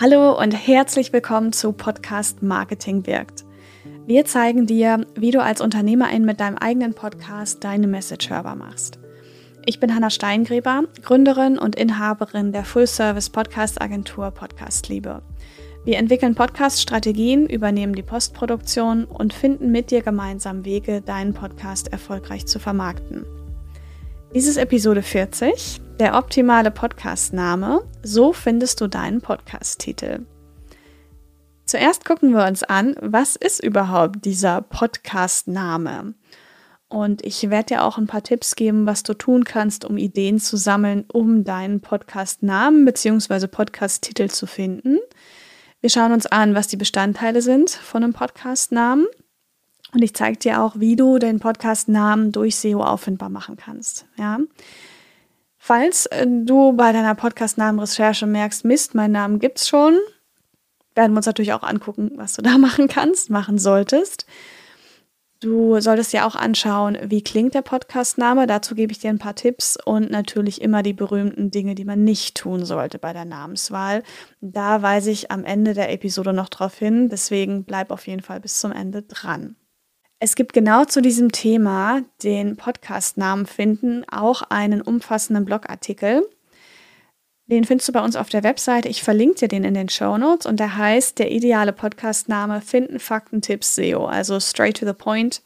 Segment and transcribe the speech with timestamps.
[0.00, 3.44] Hallo und herzlich willkommen zu Podcast Marketing wirkt.
[4.06, 9.00] Wir zeigen dir, wie du als Unternehmerin mit deinem eigenen Podcast deine Message hörbar machst.
[9.66, 15.20] Ich bin Hanna Steingräber, Gründerin und Inhaberin der Full-Service-Podcast-Agentur Podcast Liebe.
[15.84, 22.46] Wir entwickeln Podcast-Strategien, übernehmen die Postproduktion und finden mit dir gemeinsam Wege, deinen Podcast erfolgreich
[22.46, 23.26] zu vermarkten.
[24.32, 27.82] Dies ist Episode 40, der optimale Podcast-Name.
[28.02, 30.26] So findest du deinen Podcast-Titel.
[31.64, 36.14] Zuerst gucken wir uns an, was ist überhaupt dieser Podcast-Name?
[36.88, 40.38] Und ich werde dir auch ein paar Tipps geben, was du tun kannst, um Ideen
[40.38, 43.48] zu sammeln, um deinen Podcast-Namen bzw.
[43.48, 44.98] Podcast-Titel zu finden.
[45.80, 49.06] Wir schauen uns an, was die Bestandteile sind von einem Podcast-Namen.
[49.92, 54.06] Und ich zeige dir auch, wie du den Podcast-Namen durch SEO auffindbar machen kannst.
[54.16, 54.38] Ja.
[55.68, 59.98] Falls äh, du bei deiner Podcast-Namen-Recherche merkst, Mist, mein Namen gibt's schon,
[60.94, 64.24] werden wir uns natürlich auch angucken, was du da machen kannst, machen solltest.
[65.40, 68.46] Du solltest ja auch anschauen, wie klingt der Podcast-Name.
[68.46, 72.02] Dazu gebe ich dir ein paar Tipps und natürlich immer die berühmten Dinge, die man
[72.02, 74.04] nicht tun sollte bei der Namenswahl.
[74.40, 77.10] Da weise ich am Ende der Episode noch drauf hin.
[77.10, 79.54] Deswegen bleib auf jeden Fall bis zum Ende dran.
[80.20, 86.28] Es gibt genau zu diesem Thema, den Podcast-Namen finden, auch einen umfassenden Blogartikel.
[87.46, 88.88] Den findest du bei uns auf der Webseite.
[88.88, 92.98] Ich verlinke dir den in den Show Notes und der heißt der ideale Podcast-Name Finden,
[92.98, 94.06] Fakten, Tipps, SEO.
[94.06, 95.40] Also straight to the point.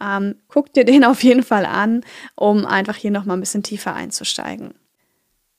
[0.00, 2.02] Ähm, guck dir den auf jeden Fall an,
[2.36, 4.74] um einfach hier nochmal ein bisschen tiefer einzusteigen.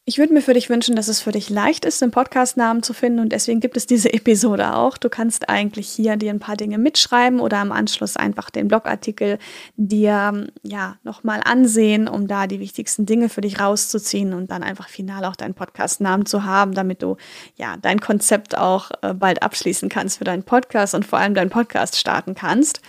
[0.10, 2.94] Ich würde mir für dich wünschen, dass es für dich leicht ist, den Podcast-Namen zu
[2.94, 4.98] finden und deswegen gibt es diese Episode auch.
[4.98, 9.38] Du kannst eigentlich hier dir ein paar Dinge mitschreiben oder im Anschluss einfach den Blogartikel
[9.76, 14.88] dir ja nochmal ansehen, um da die wichtigsten Dinge für dich rauszuziehen und dann einfach
[14.88, 17.18] final auch deinen Podcast-Namen zu haben, damit du
[17.58, 21.50] ja dein Konzept auch äh, bald abschließen kannst für deinen Podcast und vor allem deinen
[21.50, 22.80] Podcast starten kannst.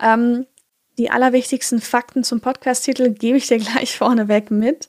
[0.00, 0.46] Ähm,
[0.96, 4.88] die allerwichtigsten Fakten zum Podcast-Titel gebe ich dir gleich vorneweg mit.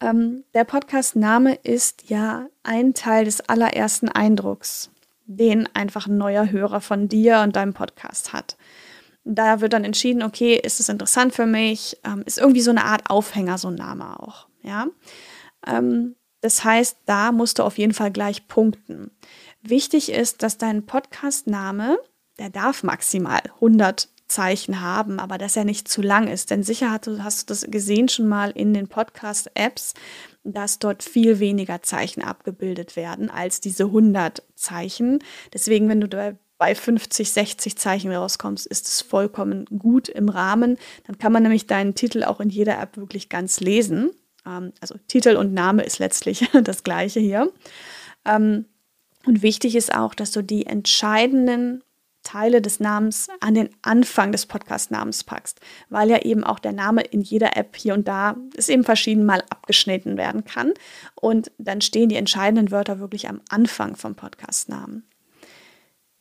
[0.00, 4.90] Ähm, der Podcast-Name ist ja ein Teil des allerersten Eindrucks,
[5.26, 8.56] den einfach ein neuer Hörer von dir und deinem Podcast hat.
[9.24, 11.98] Da wird dann entschieden, okay, ist es interessant für mich?
[12.04, 14.48] Ähm, ist irgendwie so eine Art Aufhänger, so ein Name auch.
[14.62, 14.86] Ja.
[15.66, 19.10] Ähm, das heißt, da musst du auf jeden Fall gleich punkten.
[19.60, 21.98] Wichtig ist, dass dein Podcast-Name,
[22.38, 26.50] der darf maximal 100 Zeichen haben, aber dass er nicht zu lang ist.
[26.50, 29.94] Denn sicher hast du, hast du das gesehen schon mal in den Podcast-Apps,
[30.44, 35.18] dass dort viel weniger Zeichen abgebildet werden als diese 100 Zeichen.
[35.52, 40.76] Deswegen, wenn du bei 50, 60 Zeichen rauskommst, ist es vollkommen gut im Rahmen.
[41.06, 44.10] Dann kann man nämlich deinen Titel auch in jeder App wirklich ganz lesen.
[44.44, 47.52] Ähm, also Titel und Name ist letztlich das gleiche hier.
[48.24, 48.66] Ähm,
[49.24, 51.82] und wichtig ist auch, dass du die entscheidenden
[52.28, 57.00] Teile des Namens an den Anfang des Podcast-Namens packst, weil ja eben auch der Name
[57.00, 60.74] in jeder App hier und da ist eben verschieden mal abgeschnitten werden kann.
[61.14, 65.04] Und dann stehen die entscheidenden Wörter wirklich am Anfang vom Podcast-Namen.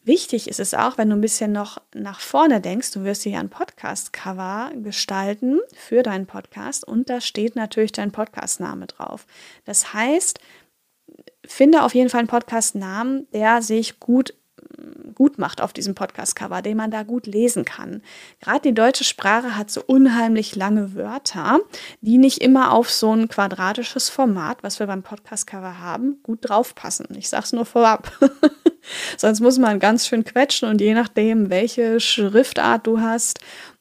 [0.03, 3.37] Wichtig ist es auch, wenn du ein bisschen noch nach vorne denkst, du wirst hier
[3.37, 9.27] ein Podcast-Cover gestalten für deinen Podcast und da steht natürlich dein Podcast-Name drauf.
[9.65, 10.39] Das heißt,
[11.45, 14.33] finde auf jeden Fall einen Podcast-Namen, der sich gut
[15.13, 18.01] gut macht auf diesem Podcast-Cover, den man da gut lesen kann.
[18.39, 21.59] Gerade die deutsche Sprache hat so unheimlich lange Wörter,
[22.01, 27.07] die nicht immer auf so ein quadratisches Format, was wir beim Podcast-Cover haben, gut draufpassen.
[27.17, 28.11] Ich sage es nur vorab.
[29.17, 33.39] Sonst muss man ganz schön quetschen und je nachdem, welche Schriftart du hast,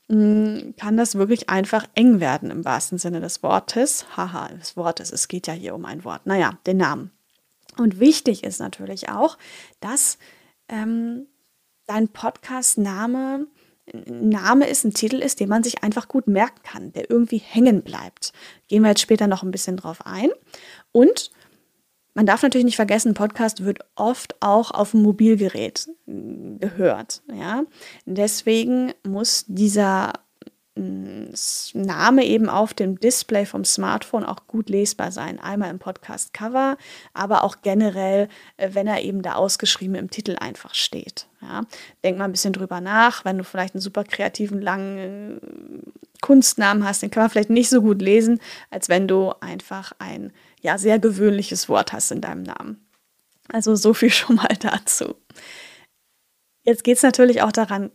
[0.09, 4.07] mm, kann das wirklich einfach eng werden im wahrsten Sinne des Wortes.
[4.17, 6.27] Haha, des Wortes, es geht ja hier um ein Wort.
[6.27, 7.11] Naja, den Namen.
[7.79, 9.37] Und wichtig ist natürlich auch,
[9.81, 10.19] dass
[10.69, 11.27] ähm,
[11.87, 13.47] dein Podcast-Name
[14.09, 17.83] Name ist, ein Titel ist, den man sich einfach gut merken kann, der irgendwie hängen
[17.83, 18.33] bleibt.
[18.67, 20.31] Gehen wir jetzt später noch ein bisschen drauf ein.
[20.91, 21.31] Und
[22.15, 27.23] man darf natürlich nicht vergessen, Podcast wird oft auch auf dem Mobilgerät äh, gehört.
[27.33, 27.65] Ja?
[28.07, 30.15] Deswegen muss dieser
[30.77, 35.41] Name eben auf dem Display vom Smartphone auch gut lesbar sein.
[35.41, 36.77] Einmal im Podcast-Cover,
[37.15, 38.29] aber auch generell,
[38.59, 41.29] äh, wenn er eben da ausgeschrieben im Titel einfach steht.
[41.41, 41.63] Ja.
[42.05, 46.85] Denk mal ein bisschen drüber nach, wenn du vielleicht einen super kreativen, langen äh, Kunstnamen
[46.85, 48.41] hast, den kann man vielleicht nicht so gut lesen,
[48.71, 52.87] als wenn du einfach ein ja, sehr gewöhnliches Wort hast in deinem Namen.
[53.49, 55.15] Also so viel schon mal dazu.
[56.65, 57.93] Jetzt geht es natürlich auch daran,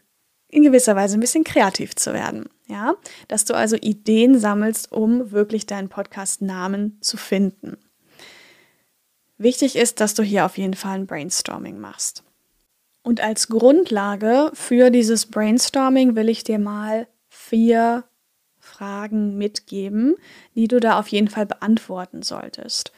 [0.52, 2.50] in gewisser Weise ein bisschen kreativ zu werden.
[2.72, 2.96] Ja,
[3.28, 7.78] dass du also Ideen sammelst, um wirklich deinen Podcast-Namen zu finden.
[9.38, 12.24] Wichtig ist, dass du hier auf jeden Fall ein Brainstorming machst.
[13.04, 18.06] Und als Grundlage für dieses Brainstorming will ich dir mal vier
[18.60, 20.16] Fragen mitgeben,
[20.56, 22.94] die du da auf jeden Fall beantworten solltest.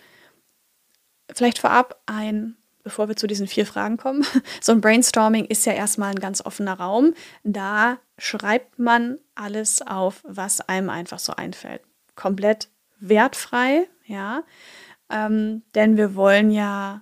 [1.34, 4.24] Vielleicht vorab ein, bevor wir zu diesen vier Fragen kommen.
[4.62, 7.16] So ein Brainstorming ist ja erstmal ein ganz offener Raum.
[7.44, 11.82] Da schreibt man alles auf, was einem einfach so einfällt.
[12.16, 12.70] Komplett
[13.00, 14.44] wertfrei, ja.
[15.10, 17.02] Ähm, denn wir wollen ja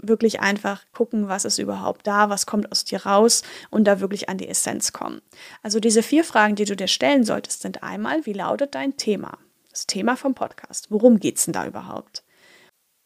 [0.00, 4.28] wirklich einfach gucken, was ist überhaupt da, was kommt aus dir raus und da wirklich
[4.28, 5.20] an die Essenz kommen.
[5.62, 9.38] Also diese vier Fragen, die du dir stellen solltest, sind einmal, wie lautet dein Thema?
[9.70, 10.90] Das Thema vom Podcast.
[10.90, 12.24] Worum geht es denn da überhaupt?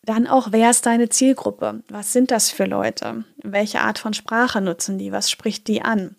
[0.05, 1.82] Dann auch, wer ist deine Zielgruppe?
[1.88, 3.25] Was sind das für Leute?
[3.37, 5.12] Welche Art von Sprache nutzen die?
[5.12, 6.17] Was spricht die an?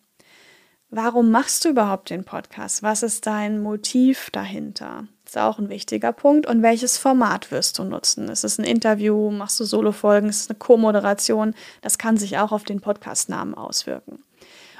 [0.95, 2.83] Warum machst du überhaupt den Podcast?
[2.83, 5.07] Was ist dein Motiv dahinter?
[5.25, 6.45] ist auch ein wichtiger Punkt.
[6.45, 8.29] Und welches Format wirst du nutzen?
[8.29, 9.31] Ist es ein Interview?
[9.31, 10.29] Machst du Solo-Folgen?
[10.29, 11.55] Ist es eine Co-Moderation?
[11.81, 14.19] Das kann sich auch auf den Podcast-Namen auswirken.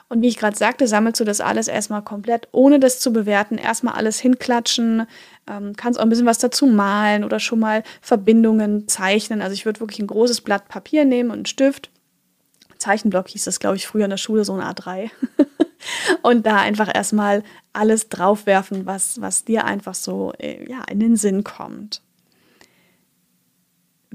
[0.08, 3.58] Und wie ich gerade sagte, sammelst du das alles erstmal komplett, ohne das zu bewerten,
[3.58, 5.08] erstmal alles hinklatschen,
[5.50, 9.42] ähm, kannst auch ein bisschen was dazu malen oder schon mal Verbindungen zeichnen.
[9.42, 11.90] Also ich würde wirklich ein großes Blatt Papier nehmen und einen Stift.
[12.78, 15.10] Zeichenblock hieß das, glaube ich, früher in der Schule, so ein A3.
[16.22, 17.44] und da einfach erstmal
[17.74, 22.02] alles draufwerfen, was, was dir einfach so äh, ja, in den Sinn kommt.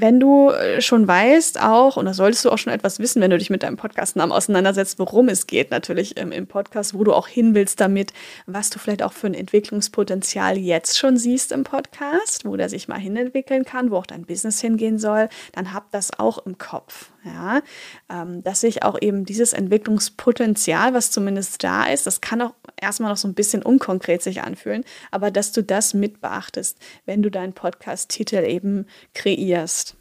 [0.00, 3.32] Wenn du äh, schon weißt auch, und da solltest du auch schon etwas wissen, wenn
[3.32, 7.12] du dich mit deinem Podcastnamen auseinandersetzt, worum es geht, natürlich ähm, im Podcast, wo du
[7.12, 8.12] auch hin willst damit,
[8.46, 12.86] was du vielleicht auch für ein Entwicklungspotenzial jetzt schon siehst im Podcast, wo der sich
[12.86, 17.10] mal hinentwickeln kann, wo auch dein Business hingehen soll, dann hab das auch im Kopf.
[17.24, 17.62] Ja,
[18.08, 23.10] ähm, dass sich auch eben dieses Entwicklungspotenzial, was zumindest da ist, das kann auch erstmal
[23.10, 27.30] noch so ein bisschen unkonkret sich anfühlen, aber dass du das mit beachtest, wenn du
[27.30, 29.96] deinen Podcast-Titel eben kreierst.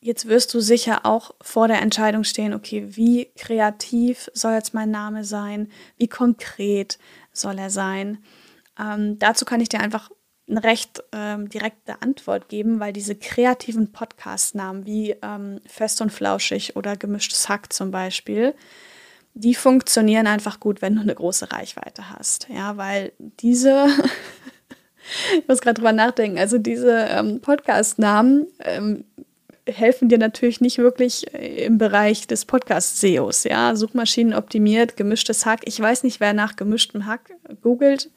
[0.00, 4.90] Jetzt wirst du sicher auch vor der Entscheidung stehen, okay, wie kreativ soll jetzt mein
[4.90, 5.70] Name sein?
[5.96, 6.98] Wie konkret
[7.32, 8.18] soll er sein?
[8.78, 10.10] Ähm, dazu kann ich dir einfach
[10.48, 16.76] eine recht ähm, direkte Antwort geben, weil diese kreativen Podcast-Namen wie ähm, Fest und Flauschig
[16.76, 18.54] oder Gemischtes Hack zum Beispiel,
[19.34, 22.48] die funktionieren einfach gut, wenn du eine große Reichweite hast.
[22.48, 23.86] Ja, weil diese,
[25.38, 29.04] ich muss gerade drüber nachdenken, also diese ähm, Podcast-Namen ähm,
[29.66, 33.44] helfen dir natürlich nicht wirklich äh, im Bereich des Podcast-SEOs.
[33.44, 35.60] Ja, Suchmaschinen optimiert, gemischtes Hack.
[35.64, 37.30] Ich weiß nicht, wer nach gemischtem Hack
[37.62, 38.10] googelt.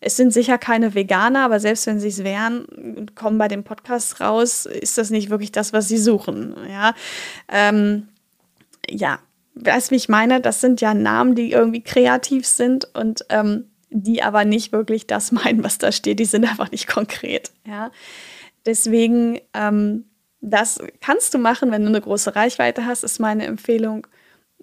[0.00, 3.64] Es sind sicher keine Veganer, aber selbst wenn sie es wären und kommen bei dem
[3.64, 6.54] Podcast raus, ist das nicht wirklich das, was sie suchen.
[6.68, 6.94] Ja,
[7.48, 8.08] ähm,
[8.88, 9.18] ja
[9.54, 10.40] wie ich meine?
[10.40, 15.32] Das sind ja Namen, die irgendwie kreativ sind und ähm, die aber nicht wirklich das
[15.32, 16.20] meinen, was da steht.
[16.20, 17.50] Die sind einfach nicht konkret.
[17.66, 17.90] Ja?
[18.66, 20.04] Deswegen, ähm,
[20.40, 24.06] das kannst du machen, wenn du eine große Reichweite hast, ist meine Empfehlung.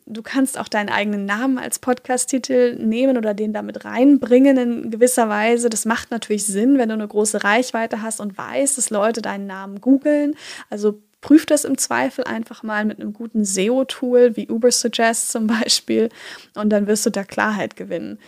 [0.07, 5.29] Du kannst auch deinen eigenen Namen als Podcast-Titel nehmen oder den damit reinbringen in gewisser
[5.29, 5.69] Weise.
[5.69, 9.47] Das macht natürlich Sinn, wenn du eine große Reichweite hast und weißt, dass Leute deinen
[9.47, 10.35] Namen googeln.
[10.69, 16.09] Also Prüf das im Zweifel einfach mal mit einem guten SEO-Tool wie Ubersuggest zum Beispiel
[16.53, 18.19] und dann wirst du da Klarheit gewinnen.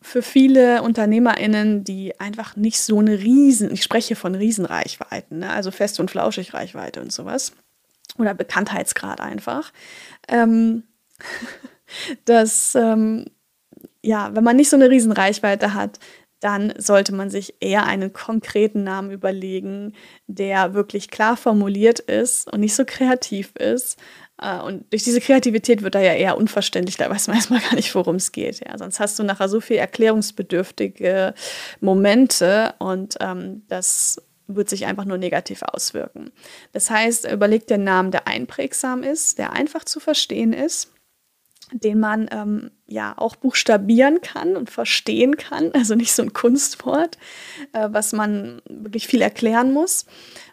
[0.00, 5.50] Für viele UnternehmerInnen, die einfach nicht so eine Riesen, ich spreche von Riesenreichweiten, ne?
[5.50, 7.52] also fest und flauschig Reichweite und sowas
[8.16, 9.70] oder Bekanntheitsgrad einfach,
[10.28, 10.84] ähm,
[12.24, 13.26] dass ähm,
[14.02, 15.98] ja, wenn man nicht so eine Riesenreichweite hat,
[16.40, 19.94] dann sollte man sich eher einen konkreten Namen überlegen,
[20.26, 23.98] der wirklich klar formuliert ist und nicht so kreativ ist.
[24.40, 27.74] Äh, und durch diese Kreativität wird er ja eher unverständlich, da weiß man erstmal gar
[27.74, 28.60] nicht, worum es geht.
[28.60, 31.34] Ja, sonst hast du nachher so viel erklärungsbedürftige
[31.80, 36.30] Momente und ähm, das wird sich einfach nur negativ auswirken.
[36.72, 40.92] Das heißt, überleg den Namen, der einprägsam ist, der einfach zu verstehen ist
[41.72, 45.70] den man ähm, ja auch buchstabieren kann und verstehen kann.
[45.78, 47.18] Also nicht so ein Kunstwort,
[47.72, 50.06] äh, was man wirklich viel erklären muss.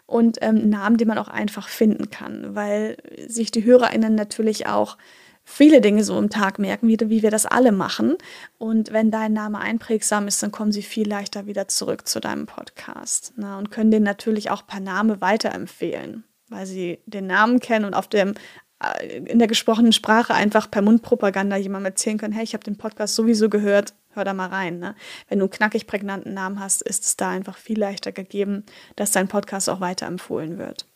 [0.06, 2.96] Und ähm, Namen, den man auch einfach finden kann, weil
[3.26, 4.96] sich die HörerInnen natürlich auch
[5.44, 8.16] viele Dinge so im Tag merken, wie, wie wir das alle machen.
[8.58, 12.46] Und wenn dein Name einprägsam ist, dann kommen sie viel leichter wieder zurück zu deinem
[12.46, 17.60] Podcast na, ne, und können den natürlich auch per Name weiterempfehlen weil sie den Namen
[17.60, 18.34] kennen und auf dem
[19.00, 23.14] in der gesprochenen Sprache einfach per Mundpropaganda jemandem erzählen können, hey, ich habe den Podcast
[23.14, 24.78] sowieso gehört, hör da mal rein.
[24.78, 24.94] Ne?
[25.28, 28.64] Wenn du einen knackig prägnanten Namen hast, ist es da einfach viel leichter gegeben,
[28.94, 30.86] dass dein Podcast auch weiterempfohlen wird.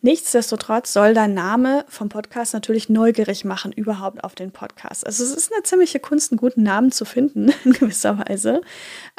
[0.00, 5.06] Nichtsdestotrotz soll dein Name vom Podcast natürlich neugierig machen, überhaupt auf den Podcast.
[5.06, 8.62] Also es ist eine ziemliche Kunst, einen guten Namen zu finden, in gewisser Weise.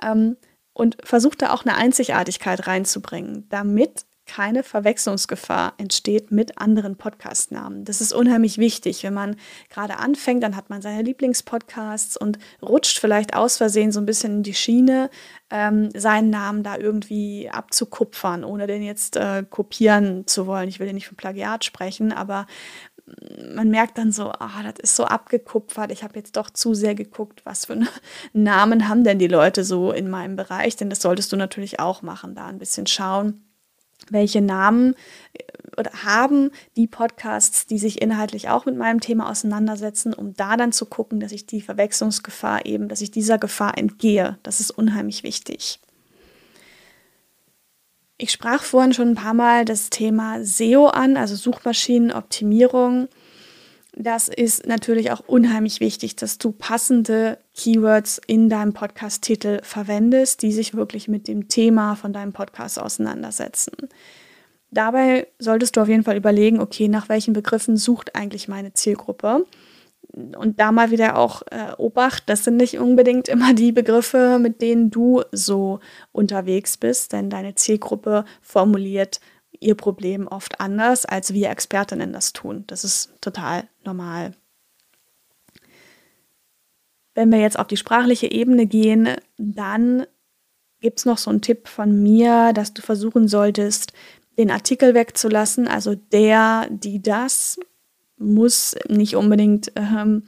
[0.02, 0.36] Ähm,
[0.74, 7.86] und versuch da auch eine Einzigartigkeit reinzubringen, damit keine Verwechslungsgefahr entsteht mit anderen Podcastnamen.
[7.86, 9.04] Das ist unheimlich wichtig.
[9.04, 9.36] Wenn man
[9.70, 14.38] gerade anfängt, dann hat man seine Lieblingspodcasts und rutscht vielleicht aus Versehen so ein bisschen
[14.38, 15.10] in die Schiene,
[15.50, 20.70] ähm, seinen Namen da irgendwie abzukupfern, ohne den jetzt äh, kopieren zu wollen.
[20.70, 22.48] Ich will ja nicht von Plagiat sprechen, aber
[23.54, 25.92] man merkt dann so, ah, das ist so abgekupfert.
[25.92, 27.80] Ich habe jetzt doch zu sehr geguckt, was für
[28.34, 30.76] Namen haben denn die Leute so in meinem Bereich?
[30.78, 33.44] Denn das solltest du natürlich auch machen, da ein bisschen schauen,
[34.10, 34.96] welche Namen
[35.34, 35.44] äh,
[35.78, 40.72] oder haben die Podcasts, die sich inhaltlich auch mit meinem Thema auseinandersetzen, um da dann
[40.72, 44.38] zu gucken, dass ich die Verwechslungsgefahr eben, dass ich dieser Gefahr entgehe.
[44.44, 45.80] Das ist unheimlich wichtig.
[48.18, 53.10] Ich sprach vorhin schon ein paar Mal das Thema SEO an, also Suchmaschinenoptimierung.
[53.96, 60.52] Das ist natürlich auch unheimlich wichtig, dass du passende Keywords in deinem Podcast-Titel verwendest, die
[60.52, 63.74] sich wirklich mit dem Thema von deinem Podcast auseinandersetzen.
[64.72, 69.46] Dabei solltest du auf jeden Fall überlegen, okay, nach welchen Begriffen sucht eigentlich meine Zielgruppe?
[70.14, 74.62] und da mal wieder auch äh, Obacht, das sind nicht unbedingt immer die Begriffe, mit
[74.62, 75.80] denen du so
[76.12, 79.20] unterwegs bist, denn deine Zielgruppe formuliert
[79.60, 82.64] ihr Problem oft anders, als wir Expertinnen das tun.
[82.68, 84.34] Das ist total normal.
[87.16, 90.06] Wenn wir jetzt auf die sprachliche Ebene gehen, dann
[90.80, 93.94] gibt es noch so einen Tipp von mir, dass du versuchen solltest,
[94.38, 97.60] den Artikel wegzulassen, also der, die, das
[98.18, 100.24] muss nicht unbedingt ähm,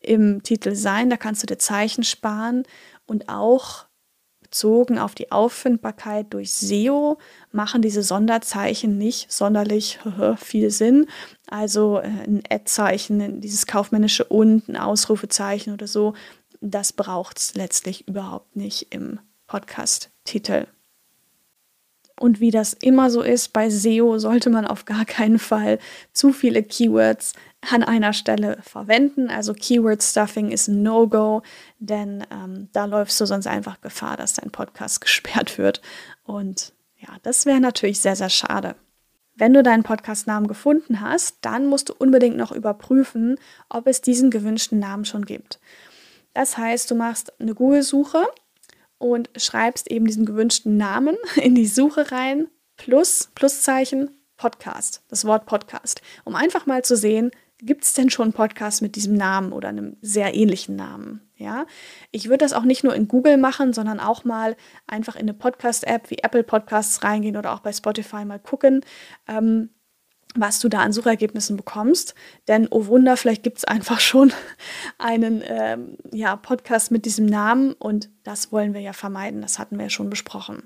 [0.00, 1.10] im Titel sein.
[1.10, 2.64] Da kannst du dir Zeichen sparen
[3.06, 3.85] und auch
[4.46, 7.18] bezogen auf die Auffindbarkeit durch SEO
[7.50, 9.98] machen diese Sonderzeichen nicht sonderlich
[10.36, 11.06] viel Sinn.
[11.48, 16.14] Also äh, ein Ad-Zeichen, dieses kaufmännische und, ein Ausrufezeichen oder so,
[16.60, 20.66] das braucht es letztlich überhaupt nicht im Podcast-Titel.
[22.18, 25.80] Und wie das immer so ist bei SEO, sollte man auf gar keinen Fall
[26.12, 27.32] zu viele Keywords
[27.70, 29.28] an einer Stelle verwenden.
[29.28, 31.42] Also Keyword Stuffing ist ein No-Go,
[31.78, 35.80] denn ähm, da läufst du sonst einfach Gefahr, dass dein Podcast gesperrt wird.
[36.24, 38.76] Und ja, das wäre natürlich sehr, sehr schade.
[39.34, 43.36] Wenn du deinen Podcast-Namen gefunden hast, dann musst du unbedingt noch überprüfen,
[43.68, 45.60] ob es diesen gewünschten Namen schon gibt.
[46.32, 48.26] Das heißt, du machst eine Google-Suche
[48.98, 55.46] und schreibst eben diesen gewünschten Namen in die Suche rein, plus, Pluszeichen, Podcast, das Wort
[55.46, 59.68] Podcast, um einfach mal zu sehen, gibt es denn schon Podcasts mit diesem Namen oder
[59.68, 61.22] einem sehr ähnlichen Namen?
[61.36, 61.66] Ja,
[62.12, 65.34] ich würde das auch nicht nur in Google machen, sondern auch mal einfach in eine
[65.34, 68.84] Podcast-App wie Apple Podcasts reingehen oder auch bei Spotify mal gucken.
[69.28, 69.70] Ähm,
[70.38, 72.14] was du da an Suchergebnissen bekommst.
[72.48, 74.32] Denn, oh Wunder, vielleicht gibt es einfach schon
[74.98, 79.40] einen ähm, ja, Podcast mit diesem Namen und das wollen wir ja vermeiden.
[79.40, 80.64] Das hatten wir ja schon besprochen.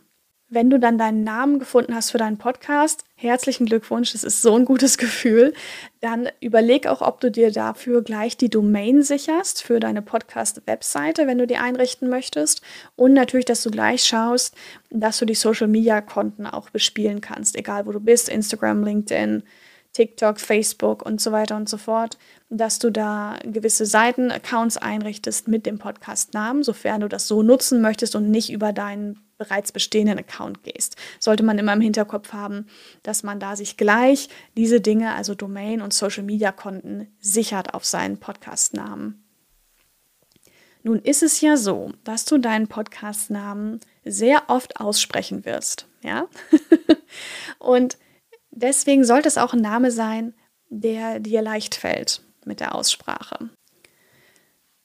[0.52, 4.57] Wenn du dann deinen Namen gefunden hast für deinen Podcast, herzlichen Glückwunsch, das ist so
[4.57, 5.54] ein gutes Gefühl.
[6.00, 11.38] Dann überleg auch, ob du dir dafür gleich die Domain sicherst für deine Podcast-Webseite, wenn
[11.38, 12.62] du die einrichten möchtest.
[12.97, 14.57] Und natürlich, dass du gleich schaust,
[14.90, 19.45] dass du die Social-Media-Konten auch bespielen kannst, egal wo du bist, Instagram, LinkedIn,
[19.92, 22.19] TikTok, Facebook und so weiter und so fort,
[22.50, 27.80] dass du da gewisse Seiten, Accounts einrichtest mit dem Podcast-Namen, sofern du das so nutzen
[27.80, 30.97] möchtest und nicht über deinen bereits bestehenden Account gehst.
[31.21, 32.66] Sollte man immer im Hinterkopf haben,
[33.04, 37.85] dass man da sich gleich diese Dinge, also Domain und Social Media Konten, sichert auf
[37.85, 39.25] seinen Podcast-Namen.
[40.83, 46.26] Nun ist es ja so, dass du deinen Podcast-Namen sehr oft aussprechen wirst, ja?
[47.59, 47.97] und
[48.50, 50.35] deswegen sollte es auch ein Name sein,
[50.69, 53.49] der dir leicht fällt mit der Aussprache.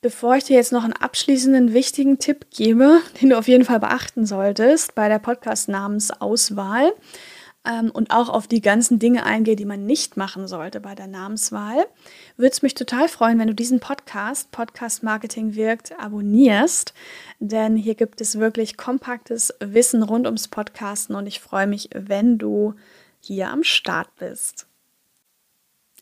[0.05, 3.79] Bevor ich dir jetzt noch einen abschließenden wichtigen Tipp gebe, den du auf jeden Fall
[3.79, 6.93] beachten solltest bei der Podcast-Namensauswahl
[7.65, 11.07] ähm, und auch auf die ganzen Dinge eingehe, die man nicht machen sollte bei der
[11.07, 11.88] Namenswahl,
[12.38, 16.93] würde es mich total freuen, wenn du diesen Podcast, Podcast Marketing wirkt, abonnierst,
[17.39, 22.38] denn hier gibt es wirklich kompaktes Wissen rund ums Podcasten und ich freue mich, wenn
[22.38, 22.75] du
[23.19, 24.67] hier am Start bist.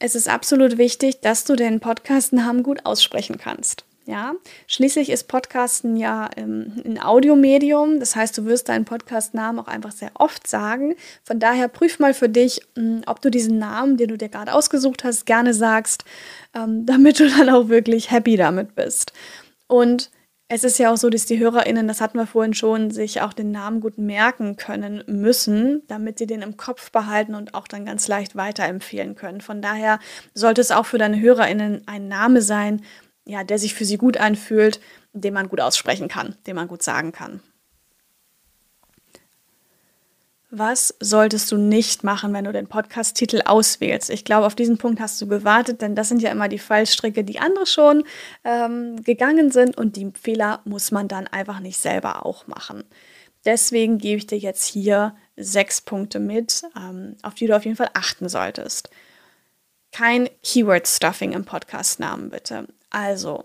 [0.06, 3.86] Es ist absolut wichtig, dass du den Podcast-Namen gut aussprechen kannst.
[4.06, 4.34] Ja,
[4.68, 8.02] schließlich ist Podcasten ja ähm, ein Audiomedium.
[8.02, 10.96] Das heißt, du wirst deinen Podcast-Namen auch einfach sehr oft sagen.
[11.24, 14.28] Von daher prüf mal für dich, mh, hm, ob du diesen Namen, den du dir
[14.28, 16.04] gerade ausgesucht hast, gerne sagst,
[16.54, 19.14] ähm, damit du dann auch wirklich happy damit bist.
[19.68, 20.12] Und
[20.50, 23.34] es ist ja auch so, dass die HörerInnen, das hatten wir vorhin schon, sich auch
[23.34, 27.86] den Namen gut merken können müssen, damit sie den im Kopf behalten und auch dann
[27.86, 29.42] ganz leicht weiterempfehlen können.
[29.42, 30.00] Von daher
[30.34, 32.82] sollte es auch für deine HörerInnen ein Name sein,
[33.26, 34.80] ja, der sich für sie gut anfühlt,
[35.14, 37.42] den man gut aussprechen kann, den man gut sagen kann.
[40.56, 44.12] Was solltest du nicht machen, wenn du den Podcast-Titel auswählst?
[44.12, 47.24] Ich glaube, auf diesen Punkt hast du gewartet, denn das sind ja immer die Fallstricke,
[47.24, 48.04] die andere schon
[48.44, 52.84] ähm, gegangen sind und die Fehler muss man dann einfach nicht selber auch machen.
[53.46, 57.76] Deswegen gebe ich dir jetzt hier sechs Punkte mit, ähm, auf die du auf jeden
[57.76, 58.92] Fall achten solltest.
[59.92, 62.68] Kein Keyword-Stuffing im Podcast-Namen, bitte.
[62.92, 63.42] Also,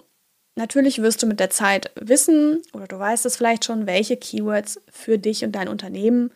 [0.56, 4.82] natürlich wirst du mit der Zeit wissen oder du weißt es vielleicht schon, welche Keywords
[4.90, 6.32] für dich und dein Unternehmen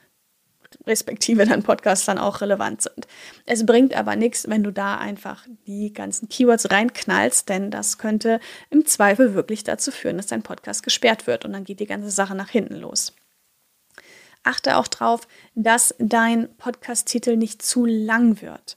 [0.86, 3.06] respektive dein Podcast dann auch relevant sind.
[3.46, 8.40] Es bringt aber nichts, wenn du da einfach die ganzen Keywords reinknallst, denn das könnte
[8.70, 12.10] im Zweifel wirklich dazu führen, dass dein Podcast gesperrt wird und dann geht die ganze
[12.10, 13.14] Sache nach hinten los.
[14.44, 18.76] Achte auch darauf, dass dein Podcast-Titel nicht zu lang wird.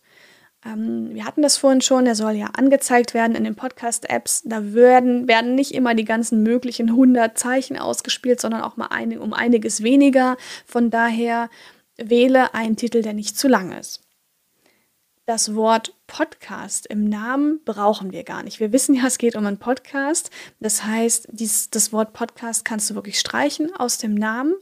[0.66, 4.44] Ähm, wir hatten das vorhin schon, der soll ja angezeigt werden in den Podcast-Apps.
[4.46, 9.18] Da werden, werden nicht immer die ganzen möglichen 100 Zeichen ausgespielt, sondern auch mal ein,
[9.18, 10.38] um einiges weniger.
[10.66, 11.50] Von daher
[11.98, 14.02] Wähle einen Titel, der nicht zu lang ist.
[15.28, 18.60] Das Wort Podcast im Namen brauchen wir gar nicht.
[18.60, 20.30] Wir wissen ja, es geht um einen Podcast.
[20.60, 24.54] Das heißt, dies, das Wort Podcast kannst du wirklich streichen aus dem Namen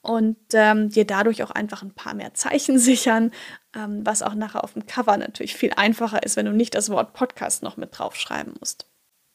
[0.00, 3.30] und ähm, dir dadurch auch einfach ein paar mehr Zeichen sichern,
[3.74, 6.88] ähm, was auch nachher auf dem Cover natürlich viel einfacher ist, wenn du nicht das
[6.88, 8.86] Wort Podcast noch mit draufschreiben musst.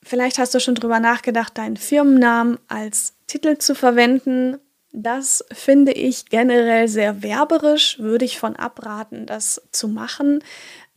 [0.03, 4.57] Vielleicht hast du schon drüber nachgedacht, deinen Firmennamen als Titel zu verwenden
[4.91, 10.43] das finde ich generell sehr werberisch, würde ich von abraten, das zu machen,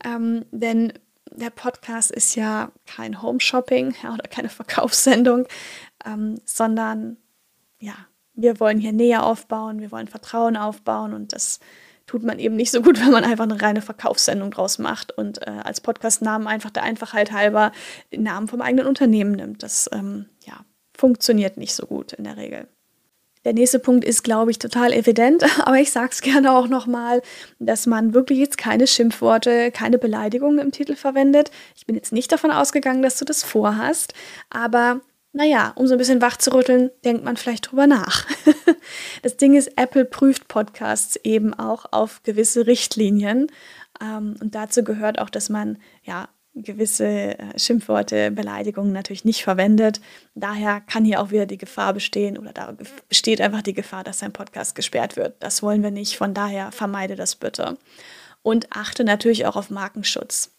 [0.05, 0.93] ähm, denn
[1.31, 5.47] der Podcast ist ja kein Home-Shopping ja, oder keine Verkaufssendung,
[6.05, 7.17] ähm, sondern
[7.79, 7.95] ja,
[8.35, 11.61] wir wollen hier Nähe aufbauen, wir wollen Vertrauen aufbauen und das
[12.07, 15.47] tut man eben nicht so gut, wenn man einfach eine reine Verkaufssendung draus macht und
[15.47, 17.73] äh, als Podcast-Namen einfach der Einfachheit halber
[18.13, 19.63] den Namen vom eigenen Unternehmen nimmt.
[19.63, 20.65] Das ähm, ja,
[20.97, 22.69] funktioniert nicht so gut in der Regel.
[23.45, 27.23] Der nächste Punkt ist, glaube ich, total evident, aber ich sage es gerne auch nochmal,
[27.59, 31.51] dass man wirklich jetzt keine Schimpfworte, keine Beleidigungen im Titel verwendet.
[31.77, 34.15] Ich bin jetzt nicht davon ausgegangen, dass du das vorhast,
[34.51, 35.01] aber
[35.37, 38.25] naja, um so ein bisschen wach zu rütteln, denkt man vielleicht drüber nach.
[39.23, 43.49] das Ding ist, Apple prüft Podcasts eben auch auf gewisse Richtlinien.
[44.01, 50.01] Ähm, und dazu gehört auch, dass man ja gewisse äh, Schimpfworte, Beleidigungen natürlich nicht verwendet.
[50.35, 52.77] Daher kann hier auch wieder die Gefahr bestehen oder da
[53.09, 55.35] besteht einfach die Gefahr, dass dein Podcast gesperrt wird.
[55.41, 56.17] Das wollen wir nicht.
[56.17, 57.77] Von daher vermeide das bitte.
[58.43, 60.51] Und achte natürlich auch auf Markenschutz.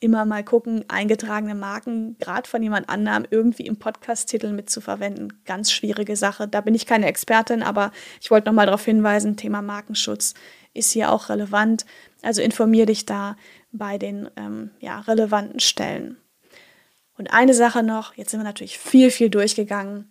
[0.00, 5.32] Immer mal gucken, eingetragene Marken, gerade von jemand anderem, irgendwie im Podcast-Titel mitzuverwenden.
[5.44, 6.48] Ganz schwierige Sache.
[6.48, 10.34] Da bin ich keine Expertin, aber ich wollte nochmal darauf hinweisen, Thema Markenschutz
[10.74, 11.86] ist hier auch relevant.
[12.22, 13.36] Also informier dich da
[13.74, 16.16] bei den ähm, ja, relevanten Stellen.
[17.16, 20.10] Und eine Sache noch, jetzt sind wir natürlich viel, viel durchgegangen,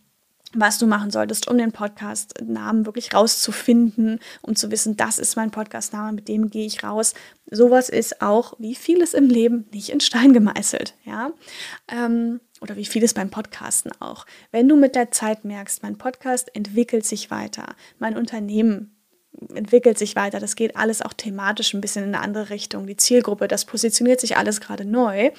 [0.54, 5.50] was du machen solltest, um den Podcast-Namen wirklich rauszufinden, um zu wissen, das ist mein
[5.50, 7.16] Podcast-Name, mit dem gehe ich raus.
[7.50, 11.32] Sowas ist auch, wie vieles im Leben, nicht in Stein gemeißelt, ja.
[11.88, 14.26] Ähm, oder wie vieles beim Podcasten auch.
[14.52, 18.93] Wenn du mit der Zeit merkst, mein Podcast entwickelt sich weiter, mein Unternehmen
[19.54, 20.40] entwickelt sich weiter.
[20.40, 22.88] Das geht alles auch thematisch ein bisschen in eine andere Richtung.
[22.88, 25.32] Die Zielgruppe, das positioniert sich alles gerade neu.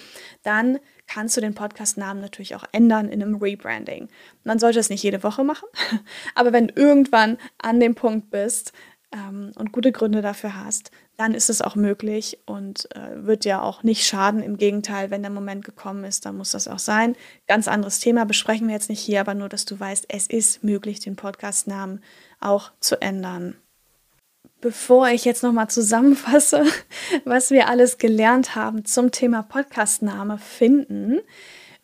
[0.42, 4.09] Dann kannst du den Podcast-Namen natürlich auch ändern in einem Rebranding.
[4.42, 5.68] Man sollte es nicht jede Woche machen,
[6.35, 8.72] aber wenn du irgendwann an dem Punkt bist
[9.12, 13.62] ähm, und gute Gründe dafür hast, dann ist es auch möglich und äh, wird ja
[13.62, 14.42] auch nicht schaden.
[14.42, 17.14] Im Gegenteil, wenn der Moment gekommen ist, dann muss das auch sein.
[17.46, 20.64] Ganz anderes Thema besprechen wir jetzt nicht hier, aber nur, dass du weißt, es ist
[20.64, 22.02] möglich, den Podcast-Namen
[22.40, 23.57] auch zu ändern.
[24.64, 26.64] Bevor ich jetzt nochmal zusammenfasse,
[27.27, 31.20] was wir alles gelernt haben zum Thema Podcastname finden,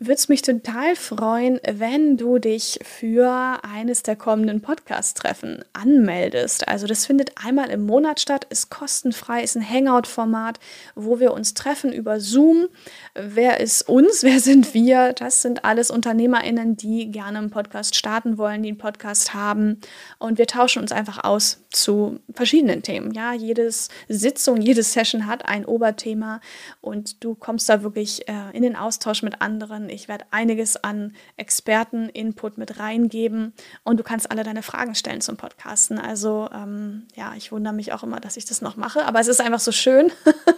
[0.01, 6.67] würde es mich total freuen, wenn du dich für eines der kommenden Podcast-Treffen anmeldest.
[6.69, 10.59] Also das findet einmal im Monat statt, ist kostenfrei, ist ein Hangout-Format,
[10.95, 12.69] wo wir uns treffen über Zoom.
[13.15, 14.23] Wer ist uns?
[14.23, 15.13] Wer sind wir?
[15.13, 19.83] Das sind alles UnternehmerInnen, die gerne einen Podcast starten wollen, die einen Podcast haben.
[20.19, 23.13] Und wir tauschen uns einfach aus zu verschiedenen Themen.
[23.13, 26.41] Ja, jedes Sitzung, jede Session hat ein Oberthema
[26.81, 31.15] und du kommst da wirklich äh, in den Austausch mit anderen ich werde einiges an
[31.37, 33.53] Experten-Input mit reingeben
[33.85, 35.99] und du kannst alle deine Fragen stellen zum Podcasten.
[35.99, 39.29] Also ähm, ja, ich wundere mich auch immer, dass ich das noch mache, aber es
[39.29, 40.11] ist einfach so schön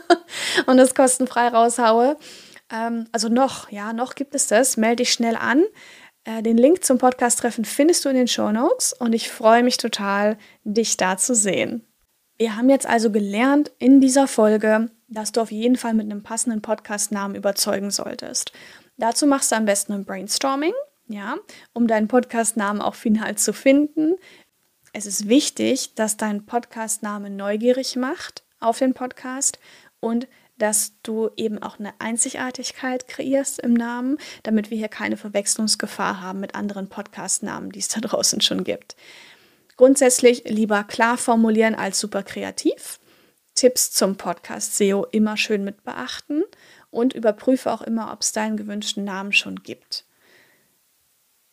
[0.66, 2.16] und es kostenfrei raushaue.
[2.72, 4.76] Ähm, also noch, ja, noch gibt es das.
[4.76, 5.64] Melde dich schnell an.
[6.24, 9.76] Äh, den Link zum Podcast-Treffen findest du in den Show Notes und ich freue mich
[9.76, 11.86] total, dich da zu sehen.
[12.38, 16.22] Wir haben jetzt also gelernt in dieser Folge, dass du auf jeden Fall mit einem
[16.22, 18.52] passenden Podcast-Namen überzeugen solltest.
[18.96, 20.74] Dazu machst du am besten ein Brainstorming,
[21.08, 21.36] ja,
[21.72, 24.16] um deinen Podcast-Namen auch final zu finden.
[24.92, 29.58] es ist wichtig, dass dein Podcastname neugierig macht auf den Podcast
[30.00, 30.28] und
[30.58, 36.40] dass du eben auch eine Einzigartigkeit kreierst im Namen, damit wir hier keine Verwechslungsgefahr haben
[36.40, 38.94] mit anderen Podcastnamen, die es da draußen schon gibt.
[39.76, 43.00] Grundsätzlich lieber klar formulieren als super kreativ.
[43.54, 46.42] Tipps zum Podcast SEO immer schön mit beachten
[46.90, 50.04] und überprüfe auch immer, ob es deinen gewünschten Namen schon gibt.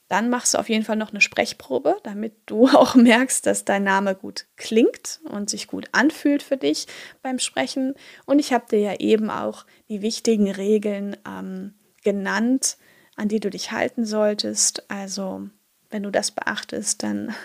[0.09, 3.83] Dann machst du auf jeden Fall noch eine Sprechprobe, damit du auch merkst, dass dein
[3.83, 6.87] Name gut klingt und sich gut anfühlt für dich
[7.21, 7.93] beim Sprechen.
[8.25, 12.77] Und ich habe dir ja eben auch die wichtigen Regeln ähm, genannt,
[13.15, 14.89] an die du dich halten solltest.
[14.89, 15.47] Also
[15.91, 17.35] wenn du das beachtest, dann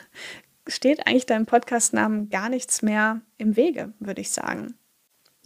[0.67, 4.75] steht eigentlich deinem Podcastnamen gar nichts mehr im Wege, würde ich sagen.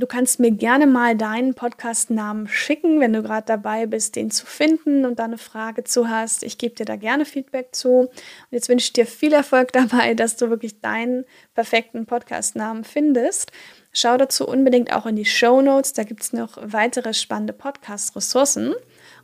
[0.00, 4.46] Du kannst mir gerne mal deinen Podcast-Namen schicken, wenn du gerade dabei bist, den zu
[4.46, 6.44] finden und da eine Frage zu hast.
[6.44, 8.02] Ich gebe dir da gerne Feedback zu.
[8.02, 8.10] Und
[8.52, 13.50] jetzt wünsche ich dir viel Erfolg dabei, dass du wirklich deinen perfekten Podcast-Namen findest.
[13.92, 15.94] Schau dazu unbedingt auch in die Show Notes.
[15.94, 18.74] Da gibt es noch weitere spannende Podcast-Ressourcen.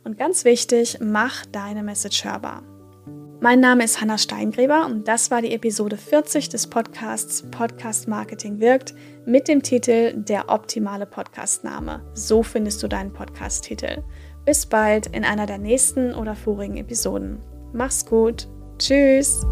[0.03, 2.74] Und ganz wichtig, mach deine Message hörbar.
[3.45, 8.59] Mein Name ist Hanna Steingräber und das war die Episode 40 des Podcasts Podcast Marketing
[8.59, 8.95] wirkt
[9.27, 12.01] mit dem Titel Der optimale Podcastname.
[12.15, 14.01] So findest du deinen Podcast-Titel.
[14.45, 17.37] Bis bald in einer der nächsten oder vorigen Episoden.
[17.71, 18.47] Mach's gut.
[18.79, 19.45] Tschüss.